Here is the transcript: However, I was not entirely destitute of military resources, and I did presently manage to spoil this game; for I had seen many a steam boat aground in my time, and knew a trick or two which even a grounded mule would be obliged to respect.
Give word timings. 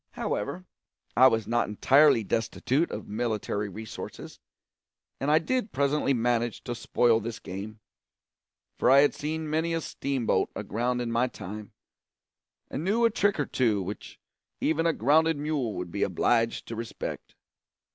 However, 0.13 0.65
I 1.15 1.27
was 1.27 1.45
not 1.45 1.67
entirely 1.69 2.23
destitute 2.23 2.89
of 2.89 3.07
military 3.07 3.69
resources, 3.69 4.39
and 5.19 5.29
I 5.29 5.37
did 5.37 5.71
presently 5.71 6.11
manage 6.11 6.63
to 6.63 6.73
spoil 6.73 7.19
this 7.19 7.37
game; 7.37 7.79
for 8.79 8.89
I 8.89 9.01
had 9.01 9.13
seen 9.13 9.47
many 9.47 9.75
a 9.75 9.81
steam 9.81 10.25
boat 10.25 10.49
aground 10.55 11.01
in 11.03 11.11
my 11.11 11.27
time, 11.27 11.73
and 12.67 12.83
knew 12.83 13.05
a 13.05 13.11
trick 13.11 13.39
or 13.39 13.45
two 13.45 13.83
which 13.83 14.19
even 14.59 14.87
a 14.87 14.93
grounded 14.93 15.37
mule 15.37 15.75
would 15.75 15.91
be 15.91 16.01
obliged 16.01 16.67
to 16.69 16.75
respect. 16.75 17.35